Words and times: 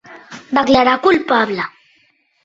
Declarat 0.57 1.03
culpable. 1.07 1.65